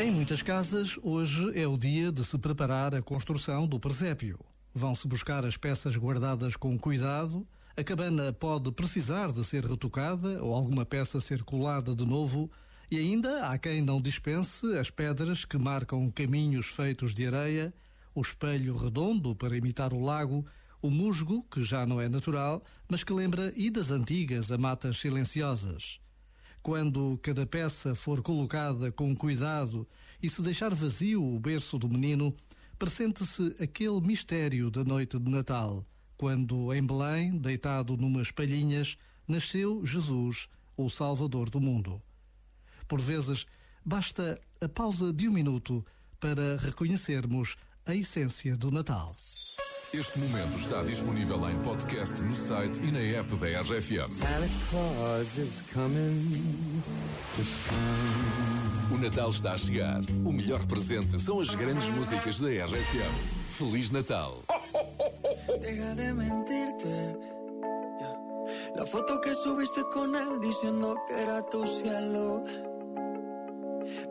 [0.00, 4.38] Em muitas casas, hoje é o dia de se preparar a construção do presépio.
[4.72, 7.46] Vão-se buscar as peças guardadas com cuidado.
[7.76, 12.50] A cabana pode precisar de ser retocada ou alguma peça ser colada de novo.
[12.90, 17.72] E ainda há quem não dispense as pedras que marcam caminhos feitos de areia,
[18.14, 20.44] o espelho redondo para imitar o lago,
[20.82, 26.00] o musgo, que já não é natural, mas que lembra idas antigas a matas silenciosas.
[26.62, 29.86] Quando cada peça for colocada com cuidado
[30.22, 32.34] e se deixar vazio o berço do menino,
[32.78, 35.84] pressente-se aquele mistério da noite de Natal,
[36.16, 42.00] quando em Belém, deitado numas palhinhas, nasceu Jesus, o Salvador do mundo.
[42.88, 43.46] Por vezes,
[43.84, 45.84] basta a pausa de um minuto
[46.18, 49.12] para reconhecermos a essência do Natal.
[49.92, 54.06] Este momento está disponível em podcast no site e na app da RFM.
[54.06, 56.80] Santa Claus is coming
[57.34, 58.94] to town.
[58.94, 60.00] O Natal está a chegar.
[60.24, 63.12] O melhor presente são as grandes músicas da RFM.
[63.48, 64.38] Feliz Natal.
[65.60, 67.16] Deja de mentirte.
[68.76, 72.44] La foto que subiste con él diciendo que era tu cielo.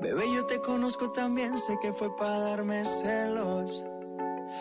[0.02, 3.86] Bebé, yo te conozco también, sé que fue para darme celos.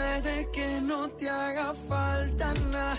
[0.00, 2.98] Puede que no te haga falta nada,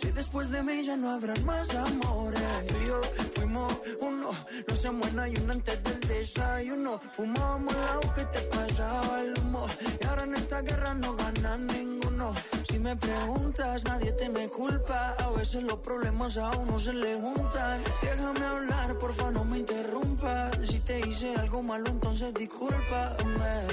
[0.00, 2.40] Si después de mí ya no habrán más amores.
[2.68, 3.00] Tú y yo
[3.34, 4.30] fuimos uno,
[4.66, 6.98] no se muera y uno antes del desayuno.
[7.12, 9.66] Fumábamos el agua que te pasaba el humo.
[10.00, 12.32] Y ahora en esta guerra no gana ninguno.
[12.70, 15.16] Si me preguntas, nadie te me culpa.
[15.18, 17.82] A veces los problemas a uno se le juntan.
[18.00, 20.56] Déjame hablar, porfa, no me interrumpas.
[20.66, 23.66] Si te hice algo malo, entonces discúlpame.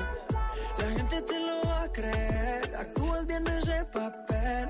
[0.77, 2.75] La gente te lo va a creer.
[2.75, 4.69] Actúas bien ese papel,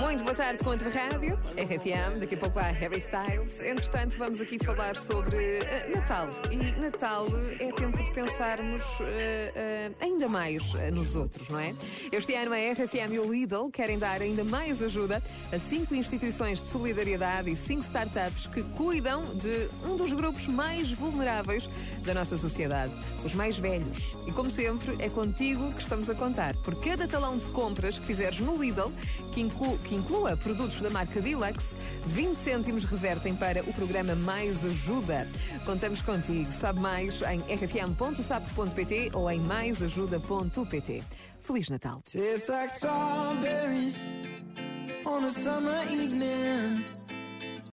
[0.00, 2.20] Muito boa tarde com a tua rádio, RFM.
[2.20, 3.60] Daqui a pouco há Harry Styles.
[3.60, 6.28] Entretanto, vamos aqui falar sobre eh, Natal.
[6.52, 7.26] E Natal
[7.58, 11.74] é tempo de pensarmos eh, eh, ainda mais eh, nos outros, não é?
[12.12, 15.20] Este ano a RFM e o Lidl querem dar ainda mais ajuda
[15.52, 20.92] a cinco instituições de solidariedade e cinco startups que cuidam de um dos grupos mais
[20.92, 21.68] vulneráveis
[22.04, 22.92] da nossa sociedade,
[23.24, 24.16] os mais velhos.
[24.26, 26.54] E como sempre, é contigo que estamos a contar.
[26.58, 28.92] Por cada talão de compras que fizeres no Lidl,
[29.32, 29.40] que,
[29.88, 31.74] que inclua produtos da marca Deluxe,
[32.04, 35.26] 20 cêntimos revertem para o programa Mais Ajuda.
[35.64, 36.52] Contamos contigo.
[36.52, 41.02] Sabe mais em rfm.sapo.pt ou em maisajuda.pt.
[41.40, 42.02] Feliz Natal!